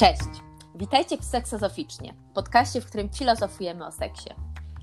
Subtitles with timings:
[0.00, 0.42] Cześć!
[0.74, 4.30] Witajcie w Seksozoficznie, podcaście, w którym filozofujemy o seksie.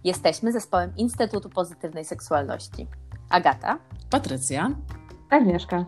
[0.04, 2.88] Jesteśmy zespołem Instytutu Pozytywnej Seksualności.
[3.30, 4.70] Agata, Patrycja,
[5.30, 5.86] Agnieszka.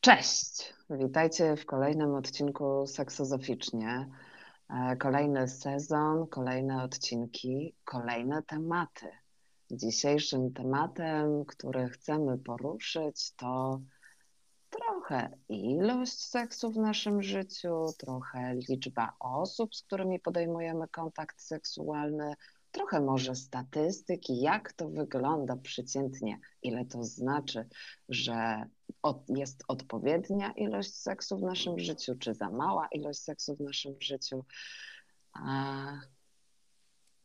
[0.00, 0.74] Cześć!
[0.90, 4.08] Witajcie w kolejnym odcinku Seksozoficznie.
[4.70, 9.06] E, Kolejny sezon, kolejne odcinki, kolejne tematy.
[9.70, 13.80] Dzisiejszym tematem, który chcemy poruszyć, to
[15.04, 22.34] trochę ilość seksu w naszym życiu, trochę liczba osób, z którymi podejmujemy kontakt seksualny,
[22.72, 27.68] trochę może statystyki, jak to wygląda przeciętnie, ile to znaczy,
[28.08, 28.64] że
[29.28, 34.44] jest odpowiednia ilość seksu w naszym życiu, czy za mała ilość seksu w naszym życiu.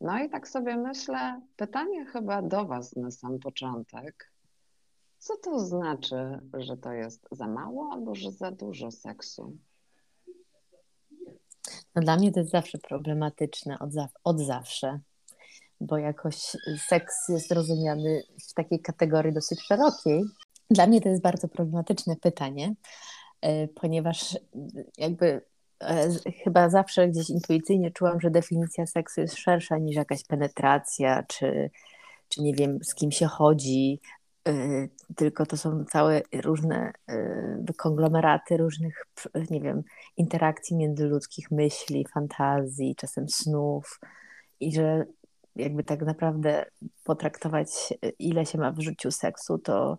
[0.01, 4.31] No i tak sobie myślę, pytanie chyba do Was na sam początek.
[5.19, 9.57] Co to znaczy, że to jest za mało albo że za dużo seksu?
[11.95, 14.99] no dla mnie to jest zawsze problematyczne, od, za- od zawsze,
[15.81, 16.35] bo jakoś
[16.87, 20.23] seks jest rozumiany w takiej kategorii dosyć szerokiej.
[20.69, 22.75] Dla mnie to jest bardzo problematyczne pytanie,
[23.41, 24.37] e, ponieważ
[24.97, 25.41] jakby
[25.79, 26.09] e,
[26.43, 31.71] chyba zawsze gdzieś intuicyjnie czułam, że definicja seksu jest szersza niż jakaś penetracja, czy,
[32.29, 33.99] czy nie wiem, z kim się chodzi,
[35.15, 39.05] tylko to są całe różne e, konglomeraty różnych,
[39.49, 39.83] nie wiem,
[40.17, 43.99] interakcji międzyludzkich, myśli, fantazji, czasem snów
[44.59, 45.05] i że
[45.55, 46.65] jakby tak naprawdę
[47.03, 49.97] potraktować, ile się ma w życiu seksu, to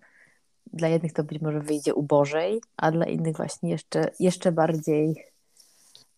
[0.72, 5.24] dla jednych to być może wyjdzie ubożej, a dla innych właśnie jeszcze, jeszcze bardziej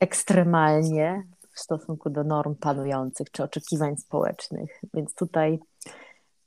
[0.01, 1.23] ekstremalnie
[1.55, 4.81] w stosunku do norm panujących czy oczekiwań społecznych.
[4.95, 5.59] Więc tutaj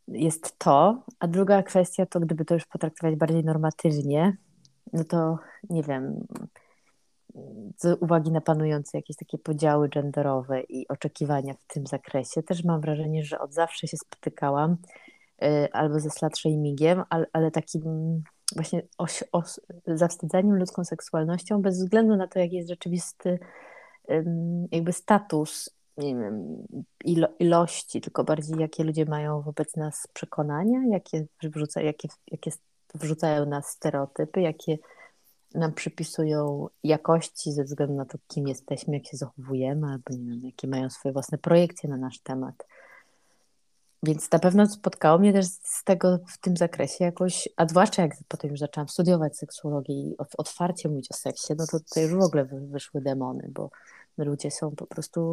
[0.08, 1.04] jest to.
[1.20, 4.38] A druga kwestia to, gdyby to już potraktować bardziej normatywnie,
[4.94, 5.38] no to
[5.70, 6.28] nie wiem,
[7.78, 12.82] z uwagi na panujące jakieś takie podziały genderowe i oczekiwania w tym zakresie, też mam
[12.82, 14.78] wrażenie, że od zawsze się spotykałam
[15.44, 17.84] y, albo ze slut shamingiem, ale, ale takim
[18.56, 23.40] właśnie oś, os, zawstydzaniem ludzką seksualnością bez względu na to, jaki jest rzeczywisty
[24.72, 26.68] jakby status nie wiem,
[27.06, 32.52] ilo, ilości, tylko bardziej jakie ludzie mają wobec nas przekonania, jakie, wrzuca, jakie, jakie
[32.96, 34.78] wrzucają nas stereotypy, jakie
[35.56, 40.42] nam przypisują jakości ze względu na to, kim jesteśmy, jak się zachowujemy, albo nie wiem,
[40.46, 42.56] jakie mają swoje własne projekcje na nasz temat.
[44.04, 48.12] Więc na pewno spotkało mnie też z tego w tym zakresie jakoś, a zwłaszcza jak
[48.28, 52.14] potem już zaczęłam studiować seksuologię i ot- otwarcie mówić o seksie, no to tutaj już
[52.14, 53.70] w ogóle wy- wyszły demony, bo
[54.18, 55.32] ludzie są po prostu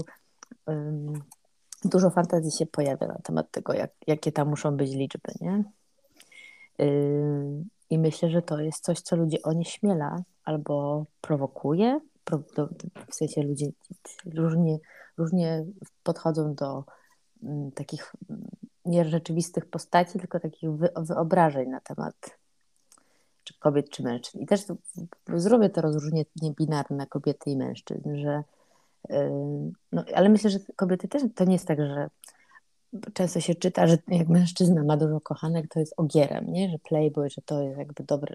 [1.84, 5.64] dużo fantazji się pojawia na temat tego, jak, jakie tam muszą być liczby, nie?
[7.90, 12.00] I myślę, że to jest coś, co ludzi onieśmiela albo prowokuje.
[13.08, 13.66] W sensie ludzie
[14.34, 14.78] różnie,
[15.18, 15.64] różnie
[16.02, 16.84] podchodzą do
[17.42, 18.48] mm, takich mm,
[18.84, 22.38] nierzeczywistych postaci, tylko takich wy, wyobrażeń na temat
[23.44, 24.38] czy kobiet, czy mężczyzn.
[24.38, 24.60] I też
[25.34, 26.24] zrobię to rozróżnienie
[26.58, 28.42] binarne na kobiety i mężczyzn, że
[29.92, 32.08] no, ale myślę, że kobiety też to nie jest tak, że
[33.12, 36.70] często się czyta, że jak mężczyzna ma dużo kochanek, to jest ogierem, nie?
[36.70, 38.34] że playboy, że to jest jakby dobre.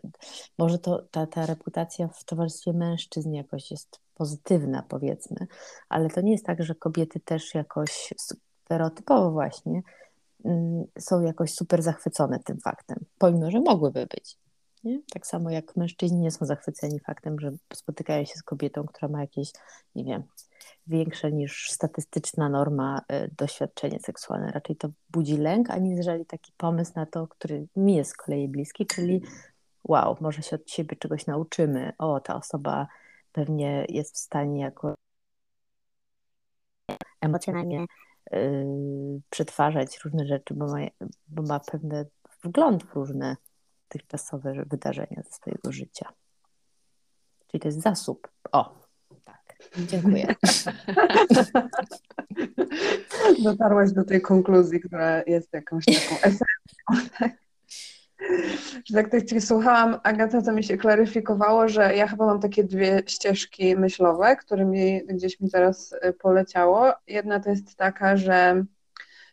[0.57, 5.47] Może to ta, ta reputacja w towarzystwie mężczyzn jakoś jest pozytywna, powiedzmy,
[5.89, 9.81] ale to nie jest tak, że kobiety też jakoś stereotypowo właśnie
[10.45, 14.38] mm, są jakoś super zachwycone tym faktem, pomimo, że mogłyby być.
[14.84, 15.01] Nie?
[15.13, 19.22] Tak samo jak mężczyźni nie są zachwyceni faktem, że spotykają się z kobietą, która ma
[19.22, 19.51] jakieś,
[19.95, 20.23] nie wiem,
[20.88, 24.52] większe niż statystyczna norma y, doświadczenie seksualne.
[24.52, 28.86] Raczej to budzi lęk, aniżeli taki pomysł na to, który mi jest z kolei bliski,
[28.86, 29.22] czyli
[29.84, 31.94] wow, może się od siebie czegoś nauczymy.
[31.97, 32.88] O, ta osoba
[33.31, 34.96] pewnie jest w stanie jako
[37.22, 37.86] emocjonalnie
[38.31, 40.78] yy, przetwarzać różne rzeczy, bo ma,
[41.28, 42.06] bo ma pewne
[42.44, 43.38] wgląd w różne
[43.90, 46.14] dotychczasowe wydarzenia ze swojego życia.
[47.47, 48.28] Czyli to jest zasób.
[48.52, 48.86] O.
[49.78, 50.36] Dziękuję.
[53.44, 57.09] Dotarłaś do tej konkluzji, która jest jakąś taką esencją.
[57.20, 57.32] tak?
[58.86, 62.64] Że tak jak Cię słuchałam, Agata, to mi się klaryfikowało, że ja chyba mam takie
[62.64, 66.94] dwie ścieżki myślowe, którymi gdzieś mi teraz y, poleciało.
[67.08, 68.64] Jedna to jest taka, że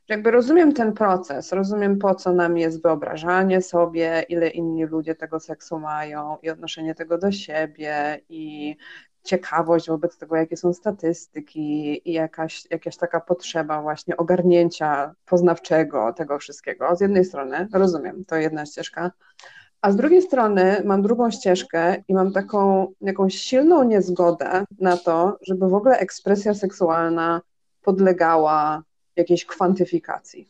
[0.09, 5.41] jakby rozumiem ten proces, rozumiem po co nam jest wyobrażanie sobie, ile inni ludzie tego
[5.41, 8.76] seksu mają i odnoszenie tego do siebie i
[9.25, 16.38] ciekawość wobec tego, jakie są statystyki i jakaś, jakaś taka potrzeba właśnie ogarnięcia poznawczego tego
[16.38, 16.97] wszystkiego.
[16.97, 19.11] Z jednej strony rozumiem, to jedna ścieżka,
[19.81, 25.38] A z drugiej strony mam drugą ścieżkę i mam taką jakąś silną niezgodę na to,
[25.43, 27.41] żeby w ogóle ekspresja seksualna
[27.82, 28.82] podlegała
[29.17, 30.49] jakiejś kwantyfikacji.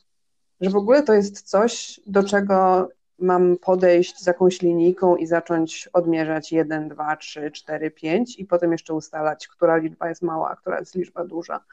[0.60, 2.88] Że w ogóle to jest coś, do czego
[3.18, 8.72] mam podejść z jakąś linijką i zacząć odmierzać 1, 2, 3, 4, 5 i potem
[8.72, 11.64] jeszcze ustalać, która liczba jest mała, a która jest liczba duża.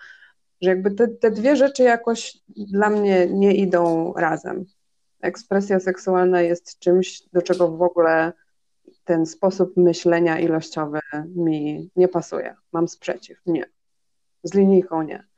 [0.61, 4.65] Że jakby te, te dwie rzeczy jakoś dla mnie nie idą razem.
[5.21, 8.33] Ekspresja seksualna jest czymś, do czego w ogóle
[9.03, 10.99] ten sposób myślenia ilościowy
[11.35, 12.55] mi nie pasuje.
[12.71, 13.41] Mam sprzeciw.
[13.45, 13.65] Nie.
[14.43, 15.30] Z linijką nie.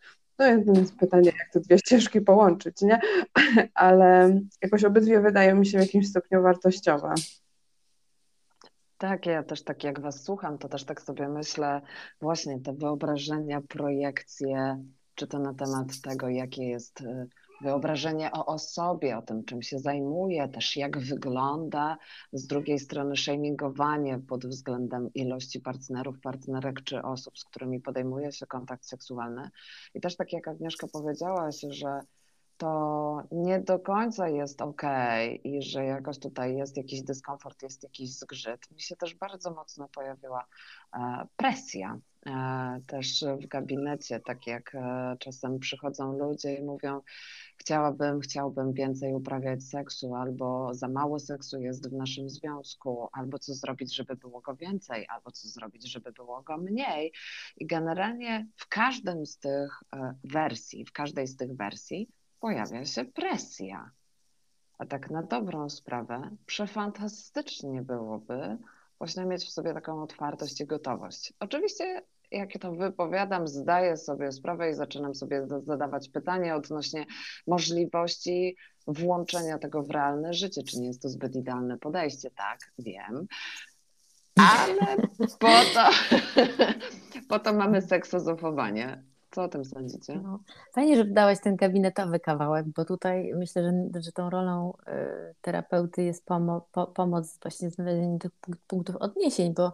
[0.66, 3.00] No jest pytanie, jak te dwie ścieżki połączyć, nie?
[3.74, 7.14] Ale jakoś obydwie wydają mi się w jakimś stopniu wartościowe.
[8.98, 11.82] Tak, ja też tak jak Was słucham, to też tak sobie myślę,
[12.22, 14.84] właśnie te wyobrażenia, projekcje,
[15.16, 17.28] czy to na temat tego, jakie jest y,
[17.64, 21.98] wyobrażenie o osobie, o tym, czym się zajmuje, też jak wygląda,
[22.34, 28.46] z drugiej strony shamingowanie pod względem ilości partnerów, partnerek czy osób, z którymi podejmuje się
[28.46, 29.50] kontakt seksualny.
[29.94, 32.00] I też tak jak Agnieszka powiedziałaś, że
[32.64, 34.82] to nie do końca jest ok
[35.44, 38.72] i że jakoś tutaj jest jakiś dyskomfort, jest jakiś zgrzyt.
[38.72, 40.46] Mi się też bardzo mocno pojawiła
[40.94, 47.02] e, presja e, też w gabinecie, tak jak e, czasem przychodzą ludzie i mówią,
[47.58, 53.54] chciałabym, chciałbym więcej uprawiać seksu, albo za mało seksu jest w naszym związku, albo co
[53.54, 57.14] zrobić, żeby było go więcej, albo co zrobić, żeby było go mniej.
[57.58, 59.84] I generalnie w każdym z tych
[60.24, 62.10] wersji, w każdej z tych wersji
[62.44, 63.92] pojawia się presja.
[64.78, 68.58] A tak na dobrą sprawę, przefantastycznie byłoby
[68.98, 71.34] właśnie mieć w sobie taką otwartość i gotowość.
[71.40, 72.02] Oczywiście,
[72.32, 77.06] jak to wypowiadam, zdaję sobie sprawę i zaczynam sobie zadawać pytanie odnośnie
[77.48, 78.56] możliwości
[78.88, 80.64] włączenia tego w realne życie.
[80.64, 82.30] Czy nie jest to zbyt idealne podejście?
[82.32, 83.28] Tak, wiem.
[84.36, 84.98] Ale
[85.40, 85.90] po to,
[87.30, 89.13] po to mamy seksozofowanie.
[89.34, 90.16] Co o tym sądzicie?
[90.24, 90.40] No,
[90.74, 96.04] fajnie, że wydałaś ten gabinetowy kawałek, bo tutaj myślę, że, że tą rolą y, terapeuty
[96.04, 98.32] jest pomo po, pomoc właśnie znalezieniu tych
[98.68, 99.72] punktów odniesień, bo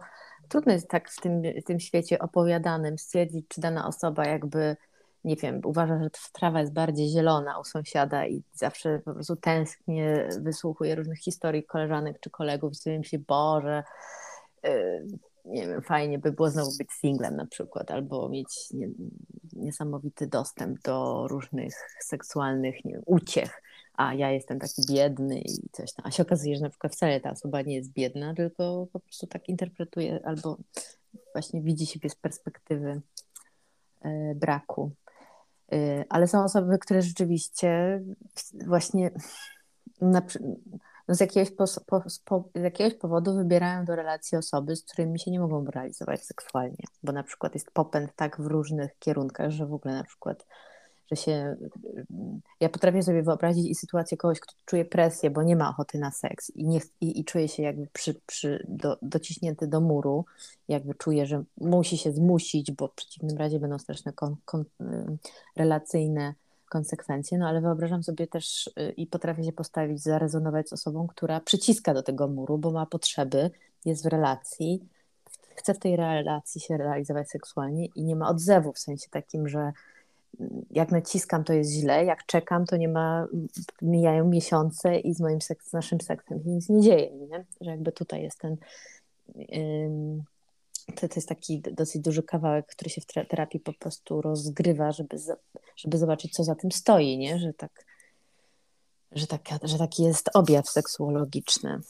[0.48, 4.76] trudno jest tak w tym, w tym świecie opowiadanym stwierdzić, czy dana osoba jakby
[5.24, 10.28] nie wiem, uważa, że trawa jest bardziej zielona u sąsiada i zawsze po prostu tęsknie
[10.40, 13.84] wysłuchuje różnych historii koleżanek czy kolegów i sobie myśli, Boże,
[14.66, 15.06] y,
[15.44, 18.88] nie wiem, fajnie by było znowu być singlem na przykład, albo mieć nie,
[19.52, 23.62] niesamowity dostęp do różnych seksualnych nie wiem, uciech,
[23.94, 26.06] a ja jestem taki biedny i coś tam.
[26.06, 29.26] A się okazuje, że na przykład wcale ta osoba nie jest biedna, tylko po prostu
[29.26, 30.58] tak interpretuje albo
[31.32, 33.00] właśnie widzi siebie z perspektywy
[34.02, 34.90] e, braku.
[35.72, 38.00] E, ale są osoby, które rzeczywiście
[38.66, 39.10] właśnie
[40.00, 40.22] na,
[41.10, 41.64] no z, jakiegoś po,
[42.24, 46.84] po, z jakiegoś powodu wybierają do relacji osoby, z którymi się nie mogą realizować seksualnie,
[47.02, 50.46] bo na przykład jest popęd tak w różnych kierunkach, że w ogóle na przykład
[51.10, 51.56] że się.
[52.60, 56.10] Ja potrafię sobie wyobrazić i sytuację kogoś, kto czuje presję, bo nie ma ochoty na
[56.10, 60.24] seks i, nie, i, i czuje się jakby przy, przy, do, dociśnięty do muru,
[60.68, 64.64] jakby czuje, że musi się zmusić, bo w przeciwnym razie będą straszne kon, kon,
[65.56, 66.34] relacyjne
[66.70, 71.40] konsekwencje, no ale wyobrażam sobie też y, i potrafię się postawić, zarezonować z osobą, która
[71.40, 73.50] przyciska do tego muru, bo ma potrzeby,
[73.84, 74.88] jest w relacji,
[75.54, 79.72] chce w tej relacji się realizować seksualnie i nie ma odzewu w sensie takim, że
[80.40, 83.26] mm, jak naciskam, to jest źle, jak czekam, to nie ma,
[83.82, 87.44] mijają miesiące i z moim seks, z naszym seksem się nic nie dzieje, nie?
[87.60, 88.56] że jakby tutaj jest ten
[90.92, 95.16] to, to jest taki dosyć duży kawałek, który się w terapii po prostu rozgrywa, żeby,
[95.76, 97.38] żeby zobaczyć, co za tym stoi, nie?
[97.38, 97.84] Że, tak,
[99.12, 101.80] że, tak, że taki jest objaw seksuologiczny.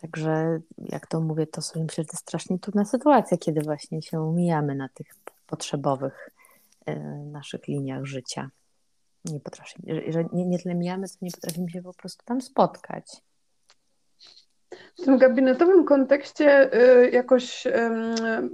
[0.00, 4.02] Także jak to mówię, to sobie myślę, że to jest strasznie trudna sytuacja, kiedy właśnie
[4.02, 5.06] się mijamy na tych
[5.46, 6.30] potrzebowych
[6.86, 8.50] e, naszych liniach życia.
[9.24, 13.22] Nie potrafimy, że nie, nie tyle mijamy, co nie potrafimy się po prostu tam spotkać.
[14.98, 17.66] W tym gabinetowym kontekście y, jakoś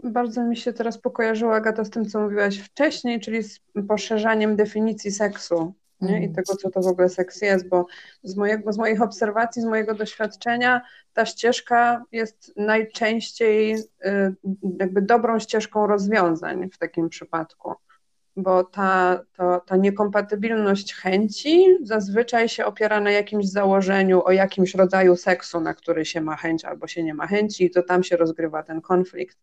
[0.04, 5.11] bardzo mi się teraz pokojarzyła Agata z tym, co mówiłaś wcześniej, czyli z poszerzaniem definicji
[5.11, 6.20] seksu nie?
[6.20, 6.35] i mm.
[6.35, 7.87] tego, co to w ogóle seks jest, bo
[8.23, 10.82] z, mojego, z moich obserwacji, z mojego doświadczenia
[11.12, 14.35] ta ścieżka jest najczęściej y,
[14.80, 17.75] jakby dobrą ścieżką rozwiązań w takim przypadku
[18.37, 25.16] bo ta, to, ta niekompatybilność chęci zazwyczaj się opiera na jakimś założeniu o jakimś rodzaju
[25.16, 28.16] seksu, na który się ma chęć albo się nie ma chęci, i to tam się
[28.16, 29.38] rozgrywa ten konflikt.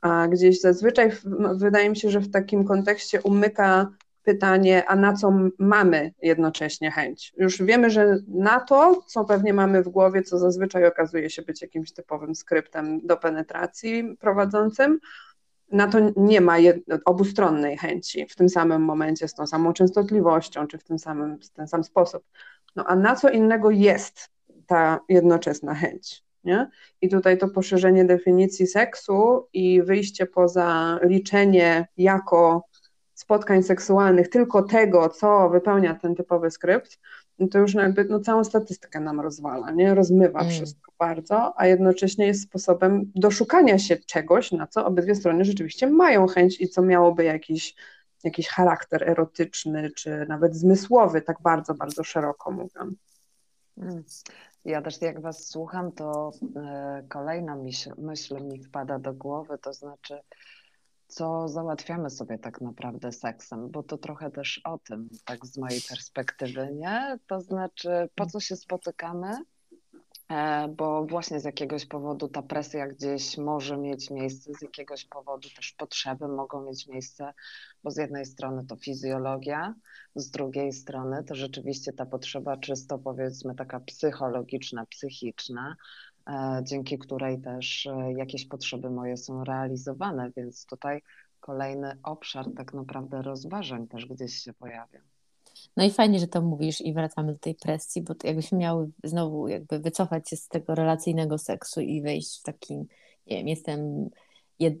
[0.00, 1.10] A gdzieś zazwyczaj,
[1.54, 3.90] wydaje mi się, że w takim kontekście umyka
[4.22, 7.32] pytanie, a na co mamy jednocześnie chęć?
[7.36, 11.62] Już wiemy, że na to, co pewnie mamy w głowie, co zazwyczaj okazuje się być
[11.62, 15.00] jakimś typowym skryptem do penetracji prowadzącym,
[15.72, 16.56] na to nie ma
[17.04, 21.50] obustronnej chęci w tym samym momencie, z tą samą częstotliwością, czy w tym samym, w
[21.50, 22.24] ten sam sposób.
[22.76, 24.30] No a na co innego jest
[24.66, 26.24] ta jednoczesna chęć?
[26.44, 26.70] Nie?
[27.00, 32.64] I tutaj to poszerzenie definicji seksu i wyjście poza liczenie jako
[33.14, 36.98] spotkań seksualnych tylko tego, co wypełnia ten typowy skrypt,
[37.50, 39.94] to już jakby no, całą statystykę nam rozwala, nie?
[39.94, 40.52] rozmywa mm.
[40.52, 46.26] wszystko bardzo, a jednocześnie jest sposobem doszukania się czegoś, na co obydwie strony rzeczywiście mają
[46.26, 47.74] chęć i co miałoby jakiś,
[48.24, 52.96] jakiś charakter erotyczny, czy nawet zmysłowy, tak bardzo, bardzo szeroko mówiąc.
[53.78, 54.04] Mm.
[54.64, 59.72] Ja też jak Was słucham, to e, kolejna myśl, myśl mi wpada do głowy, to
[59.72, 60.20] znaczy,
[61.06, 65.80] co załatwiamy sobie tak naprawdę seksem, bo to trochę też o tym, tak z mojej
[65.88, 67.18] perspektywy, nie?
[67.26, 69.36] To znaczy, po co się spotykamy,
[70.28, 75.48] E, bo właśnie z jakiegoś powodu ta presja gdzieś może mieć miejsce, z jakiegoś powodu
[75.56, 77.32] też potrzeby mogą mieć miejsce,
[77.82, 79.74] bo z jednej strony to fizjologia,
[80.14, 85.76] z drugiej strony to rzeczywiście ta potrzeba czysto powiedzmy taka psychologiczna, psychiczna,
[86.62, 91.02] dzięki której też e, jakieś potrzeby moje są realizowane, więc tutaj
[91.40, 95.00] kolejny obszar tak naprawdę rozważań też gdzieś się pojawia.
[95.76, 99.48] No i fajnie, że to mówisz i wracamy do tej presji, bo jakbyśmy miały znowu
[99.48, 102.74] jakby wycofać się z tego relacyjnego seksu i wejść w taki,
[103.26, 104.10] nie wiem, jestem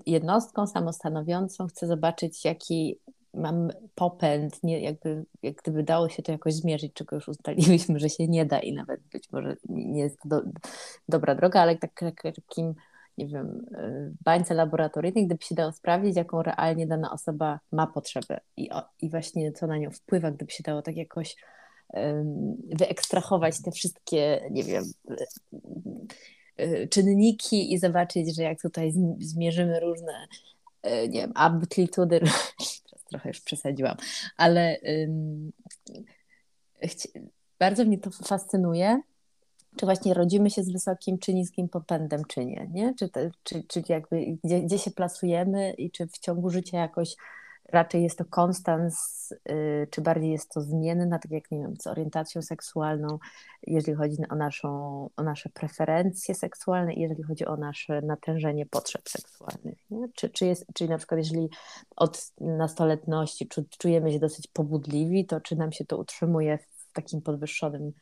[0.06, 2.98] jednostką samostanowiącą, chcę zobaczyć jaki
[3.34, 8.08] mam popęd, nie, jakby, jak gdyby dało się to jakoś zmierzyć, czego już ustaliliśmy, że
[8.08, 10.42] się nie da i nawet być może nie jest to do,
[11.08, 12.74] dobra droga, ale tak, tak, takim
[13.18, 13.66] nie wiem,
[14.24, 19.52] bańce laboratoryjnej, gdyby się dało sprawdzić, jaką realnie dana osoba ma potrzebę i, i właśnie
[19.52, 21.36] co na nią wpływa, gdyby się dało tak jakoś
[21.88, 24.84] um, wyekstrahować te wszystkie, nie wiem,
[26.90, 30.26] czynniki i zobaczyć, że jak tutaj zmierzymy różne,
[30.84, 32.20] nie wiem, amplitudy,
[33.14, 33.96] trochę już przesadziłam,
[34.36, 35.52] ale um,
[37.58, 39.00] bardzo mnie to fascynuje,
[39.76, 42.94] czy właśnie rodzimy się z wysokim czy niskim popędem, czy nie, nie?
[42.94, 47.16] Czy, te, czy, czy jakby gdzie, gdzie się plasujemy i czy w ciągu życia jakoś
[47.74, 51.86] raczej jest to konstans, yy, czy bardziej jest to zmienne, tak jak nie wiem, z
[51.86, 53.18] orientacją seksualną,
[53.66, 54.70] jeżeli chodzi o, naszą,
[55.16, 59.78] o nasze preferencje seksualne i jeżeli chodzi o nasze natężenie potrzeb seksualnych.
[59.90, 60.08] Nie?
[60.14, 61.48] Czy, czy jest, czyli na przykład jeżeli
[61.96, 67.92] od nastoletności czujemy się dosyć pobudliwi, to czy nam się to utrzymuje w takim podwyższonym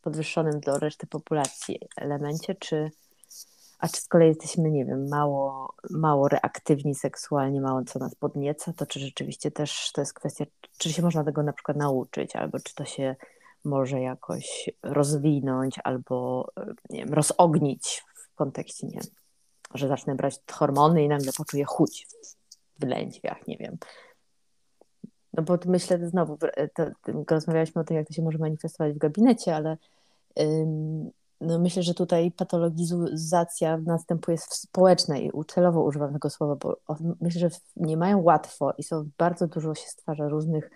[0.00, 2.90] podwyższonym do reszty populacji elemencie, czy
[3.84, 8.72] a czy z kolei jesteśmy, nie wiem, mało, mało reaktywni seksualnie, mało co nas podnieca,
[8.72, 10.44] to czy rzeczywiście też to jest kwestia,
[10.78, 13.16] czy się można tego na przykład nauczyć, albo czy to się
[13.64, 16.48] może jakoś rozwinąć, albo
[16.90, 19.10] nie wiem, rozognić w kontekście, nie wiem,
[19.74, 22.06] że zacznę brać hormony i nagle poczuję chuć
[22.78, 23.76] w lędźwiach, nie wiem,
[25.32, 26.38] no bo myślę znowu,
[26.74, 26.84] to,
[27.24, 29.76] to, rozmawialiśmy o tym, jak to się może manifestować w gabinecie, ale
[31.46, 36.76] no myślę, że tutaj patologizacja następuje społeczna i celowo używam tego słowa, bo
[37.20, 40.70] myślę, że nie mają łatwo i są bardzo dużo się stwarza różnych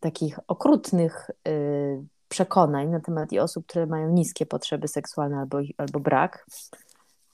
[0.00, 6.00] takich okrutnych y, przekonań na temat i osób, które mają niskie potrzeby seksualne albo, albo
[6.00, 6.46] brak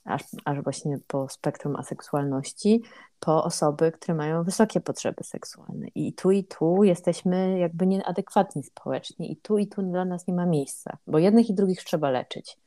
[0.07, 2.81] aż, aż właśnie po spektrum aseksualności,
[3.19, 5.87] po osoby, które mają wysokie potrzeby seksualne.
[5.95, 10.33] I tu i tu jesteśmy jakby nieadekwatni społecznie, i tu i tu dla nas nie
[10.33, 12.57] ma miejsca, bo jednych i drugich trzeba leczyć.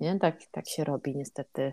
[0.00, 0.18] Nie?
[0.18, 1.72] Tak, tak się robi niestety.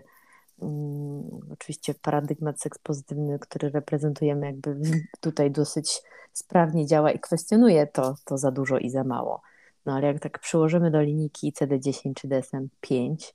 [0.58, 4.76] Um, oczywiście paradygmat seks pozytywny, który reprezentujemy, jakby
[5.20, 9.42] tutaj dosyć sprawnie działa i kwestionuje to, to za dużo i za mało.
[9.86, 13.32] No ale jak tak przyłożymy do linijki CD10 czy DSM-5,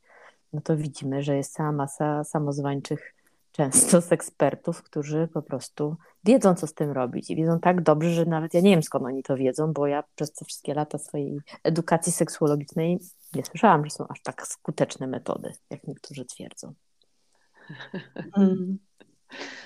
[0.53, 3.12] no to widzimy, że jest cała masa samozwańczych
[3.53, 8.09] często z ekspertów, którzy po prostu wiedzą, co z tym robić i wiedzą tak dobrze,
[8.09, 10.97] że nawet ja nie wiem, skąd oni to wiedzą, bo ja przez te wszystkie lata
[10.97, 12.99] swojej edukacji seksuologicznej
[13.35, 16.73] nie słyszałam, że są aż tak skuteczne metody, jak niektórzy twierdzą.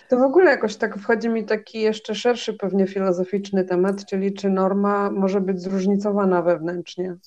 [0.09, 4.49] To w ogóle jakoś tak wchodzi mi taki jeszcze szerszy, pewnie filozoficzny temat, czyli czy
[4.49, 7.17] norma może być zróżnicowana wewnętrznie.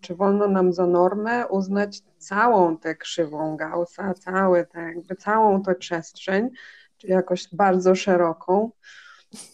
[0.00, 5.74] Czy wolno nam za normę uznać całą tę krzywą Gaussa, całe te, jakby całą tę
[5.74, 6.50] przestrzeń,
[6.98, 8.70] czy jakoś bardzo szeroką,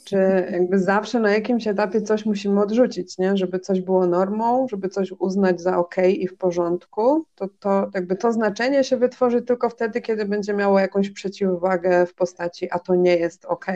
[0.05, 0.17] czy
[0.53, 3.37] jakby zawsze na jakimś etapie coś musimy odrzucić, nie?
[3.37, 8.17] żeby coś było normą, żeby coś uznać za ok i w porządku, to, to jakby
[8.17, 12.95] to znaczenie się wytworzy tylko wtedy, kiedy będzie miało jakąś przeciwwagę w postaci, a to
[12.95, 13.67] nie jest ok.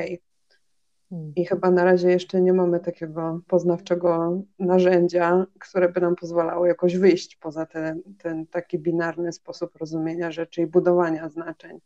[1.16, 1.32] Hmm.
[1.36, 6.96] I chyba na razie jeszcze nie mamy takiego poznawczego narzędzia, które by nam pozwalało jakoś
[6.96, 11.80] wyjść poza ten, ten taki binarny sposób rozumienia rzeczy i budowania znaczeń.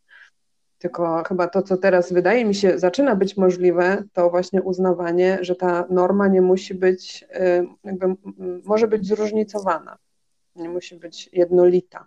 [0.79, 5.57] Tylko chyba to, co teraz wydaje mi się zaczyna być możliwe, to właśnie uznawanie, że
[5.57, 8.07] ta norma nie musi być, y, jakby
[8.65, 9.99] może być zróżnicowana,
[10.57, 12.07] nie musi być jednolita.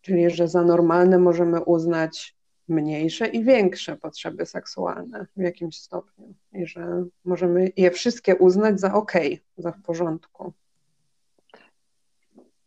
[0.00, 2.37] Czyli, że za normalne możemy uznać
[2.68, 8.94] mniejsze i większe potrzeby seksualne w jakimś stopniu i że możemy je wszystkie uznać za
[8.94, 9.12] ok,
[9.56, 10.52] za w porządku.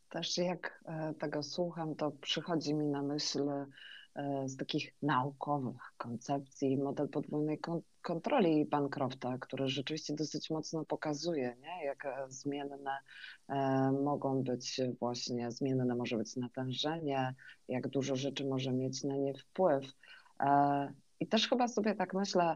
[0.10, 3.50] Też jak e, tego słucham, to przychodzi mi na myśl
[4.46, 7.60] z takich naukowych koncepcji model podwójnej
[8.02, 11.86] kontroli Bancrofta, który rzeczywiście dosyć mocno pokazuje, nie?
[11.86, 12.98] jak e, zmienne
[13.50, 17.36] e, mogą być właśnie, zmienne może być natężenie,
[17.68, 19.86] jak dużo rzeczy może mieć na nie wpływ.
[21.20, 22.56] I też chyba sobie tak myślę,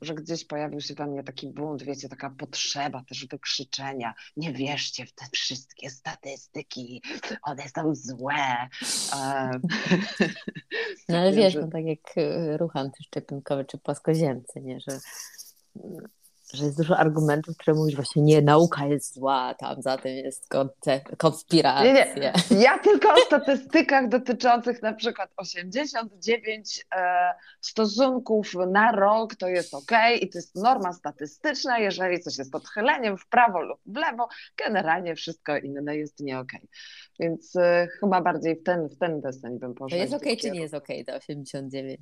[0.00, 4.14] że gdzieś pojawił się we mnie taki bunt, wiecie, taka potrzeba też wykrzyczenia.
[4.36, 7.02] Nie wierzcie w te wszystkie statystyki,
[7.42, 8.68] one są złe.
[9.12, 9.50] E,
[11.08, 14.98] no ale wiesz, no tak jak e, ruch antyszczepionkowy czy płaskoziemcy, nie, że
[16.56, 20.48] że jest dużo argumentów, które mówisz właśnie nie, nauka jest zła, tam za tym jest
[21.18, 21.92] konspiracja.
[21.92, 22.32] Nie, nie.
[22.60, 29.90] Ja tylko o statystykach dotyczących na przykład 89 e, stosunków na rok to jest ok
[30.20, 34.28] i to jest norma statystyczna, jeżeli coś jest odchyleniem w prawo lub w lewo,
[34.66, 36.52] generalnie wszystko inne jest nie ok.
[37.20, 39.98] Więc e, chyba bardziej w ten, w ten deseń bym poszła.
[39.98, 42.00] To jest ok czy nie jest ok to 89?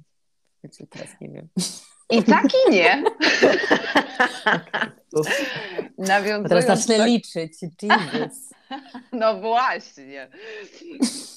[0.61, 1.49] Znaczy teraz nie wiem.
[2.11, 3.03] I tak i nie.
[5.99, 7.07] Nawiązując Teraz zacznę tak...
[7.07, 7.53] liczyć.
[7.63, 8.49] Jesus.
[9.13, 10.31] No właśnie.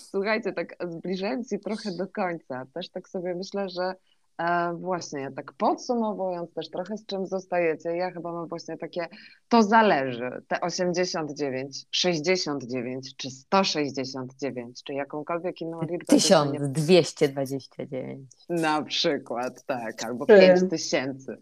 [0.09, 3.93] Słuchajcie, tak zbliżając się trochę do końca, też tak sobie myślę, że
[4.73, 9.07] właśnie tak podsumowując też trochę z czym zostajecie, ja chyba mam właśnie takie,
[9.49, 16.05] to zależy, te 89, 69 czy 169, czy jakąkolwiek inną liczbę.
[16.05, 18.29] 1229.
[18.49, 21.37] Na przykład, tak, albo 5000.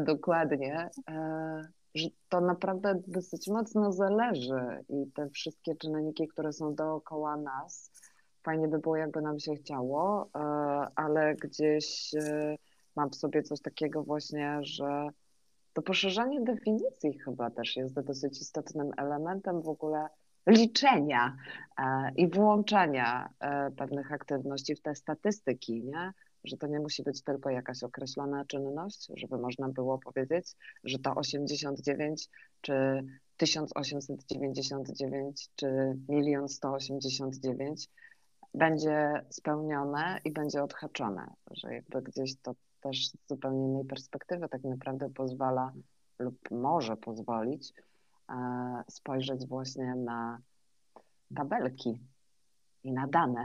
[0.00, 7.36] Dokładnie, e, że to naprawdę dosyć mocno zależy i te wszystkie czynniki, które są dookoła
[7.36, 7.90] nas,
[8.42, 10.38] fajnie by było, jakby nam się chciało, e,
[10.94, 12.56] ale gdzieś e,
[12.96, 15.08] mam w sobie coś takiego właśnie, że
[15.72, 20.08] to poszerzanie definicji chyba też jest dosyć istotnym elementem w ogóle
[20.46, 21.36] liczenia
[22.16, 23.28] i włączania
[23.76, 26.12] pewnych aktywności w te statystyki, nie?
[26.44, 31.14] że to nie musi być tylko jakaś określona czynność, żeby można było powiedzieć, że to
[31.14, 32.28] 89
[32.60, 33.04] czy
[33.36, 37.88] 1899 czy 1 189
[38.54, 44.64] będzie spełnione i będzie odhaczone, że jakby gdzieś to też z zupełnie innej perspektywy tak
[44.64, 45.72] naprawdę pozwala
[46.18, 47.72] lub może pozwolić
[48.28, 48.34] e,
[48.88, 50.38] spojrzeć właśnie na
[51.36, 51.98] tabelki
[52.82, 53.44] i na dane.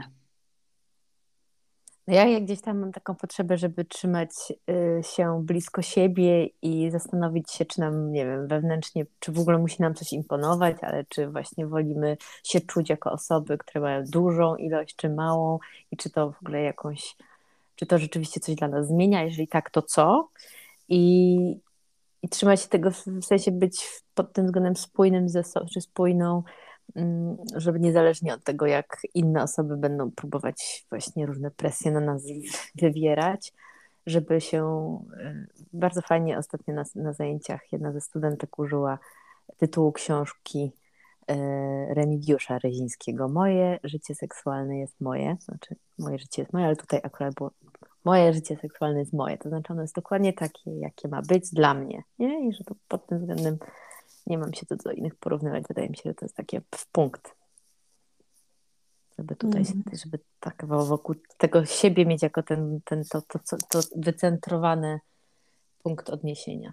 [2.08, 4.30] No ja jak gdzieś tam mam taką potrzebę, żeby trzymać
[4.70, 9.58] y, się blisko siebie i zastanowić się, czy nam, nie wiem, wewnętrznie, czy w ogóle
[9.58, 14.56] musi nam coś imponować, ale czy właśnie wolimy się czuć jako osoby, które mają dużą
[14.56, 15.58] ilość, czy małą
[15.90, 17.16] i czy to w ogóle jakąś,
[17.76, 20.28] czy to rzeczywiście coś dla nas zmienia, jeżeli tak, to co?
[20.88, 21.36] I,
[22.22, 26.42] i trzymać się tego, w sensie być pod tym względem spójnym ze sobą, czy spójną
[27.56, 32.22] żeby niezależnie od tego, jak inne osoby będą próbować właśnie różne presje na nas
[32.74, 33.52] wywierać,
[34.06, 34.62] żeby się
[35.16, 38.98] y, bardzo fajnie ostatnio na, na zajęciach jedna ze studentek użyła
[39.56, 40.72] tytułu książki
[41.30, 41.34] y,
[41.94, 43.28] Remigiusza Rezińskiego.
[43.28, 47.50] Moje życie seksualne jest moje, znaczy moje życie jest moje, ale tutaj akurat było
[48.04, 51.74] moje życie seksualne jest moje, to znaczy ono jest dokładnie takie, jakie ma być dla
[51.74, 52.48] mnie, nie?
[52.48, 53.58] I że to pod tym względem
[54.28, 55.64] nie mam się tu do innych porównywać.
[55.68, 57.34] Wydaje mi się, że to jest takie w punkt.
[59.18, 59.82] Żeby tutaj, mm.
[59.92, 65.00] żeby tak wokół tego siebie mieć jako ten, ten to, to, to, to wycentrowany
[65.82, 66.72] punkt odniesienia.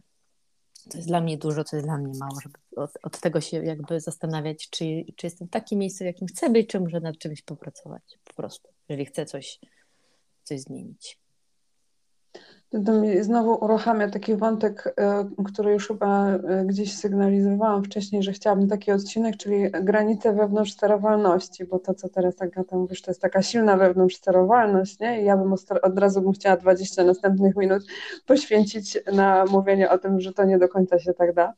[0.89, 3.65] To jest dla mnie dużo, to jest dla mnie mało, żeby od, od, tego się
[3.65, 7.18] jakby zastanawiać, czy, czy jestem w takim miejscu, w jakim chcę być, czy muszę nad
[7.18, 8.20] czymś popracować.
[8.24, 9.60] Po prostu, jeżeli chcę coś,
[10.44, 11.20] coś zmienić.
[13.22, 18.92] Znowu uruchamia taki wątek, e, który już chyba e, gdzieś sygnalizowałam wcześniej, że chciałabym taki
[18.92, 23.78] odcinek, czyli granice wewnątrz sterowalności, bo to, co teraz Agata mówisz, to jest taka silna
[23.78, 25.22] wewnątrz sterowalność, nie?
[25.22, 27.84] I ja bym od razu bym chciała 20 następnych minut
[28.28, 31.54] poświęcić na mówienie o tym, że to nie do końca się tak da.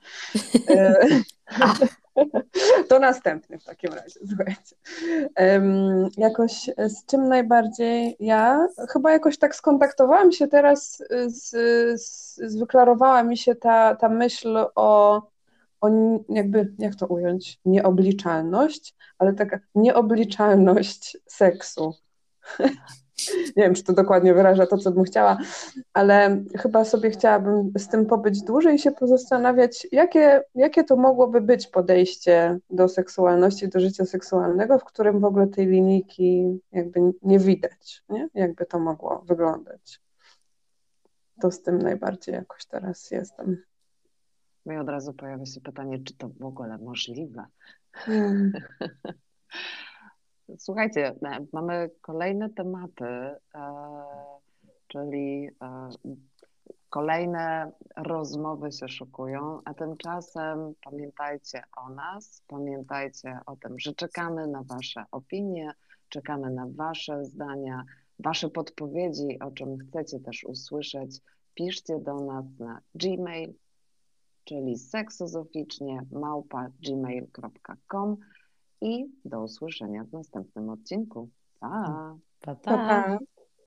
[2.17, 4.75] E, To następny w takim razie, słuchajcie.
[5.39, 11.49] Um, jakoś z czym najbardziej ja chyba jakoś tak skontaktowałam się teraz, z,
[12.01, 15.21] z, z wyklarowała mi się ta, ta myśl o,
[15.81, 15.89] o
[16.29, 21.93] jakby, jak to ująć, nieobliczalność, ale taka nieobliczalność seksu.
[23.57, 25.37] Nie wiem, czy to dokładnie wyraża to, co bym chciała,
[25.93, 31.41] ale chyba sobie chciałabym z tym pobyć dłużej i się pozastanawiać, jakie, jakie to mogłoby
[31.41, 37.39] być podejście do seksualności, do życia seksualnego, w którym w ogóle tej linijki jakby nie
[37.39, 38.29] widać, nie?
[38.33, 40.01] jakby to mogło wyglądać.
[41.41, 43.57] To z tym najbardziej jakoś teraz jestem.
[44.65, 47.45] No i od razu pojawia się pytanie, czy to w ogóle możliwe.
[47.91, 48.51] Hmm.
[50.57, 51.15] Słuchajcie,
[51.53, 53.39] mamy kolejne tematy, e,
[54.87, 55.89] czyli e,
[56.89, 64.63] kolejne rozmowy się szykują, a tymczasem pamiętajcie o nas, pamiętajcie o tym, że czekamy na
[64.63, 65.73] Wasze opinie,
[66.09, 67.83] czekamy na Wasze zdania,
[68.19, 71.19] Wasze podpowiedzi, o czym chcecie też usłyszeć.
[71.53, 73.53] Piszcie do nas na gmail,
[74.43, 78.17] czyli seksozoficznie małpa gmail.com
[78.81, 81.29] i do usłyszenia w następnym odcinku.
[81.59, 82.15] Pa!
[82.41, 82.55] pa, pa.
[82.55, 83.17] pa, pa.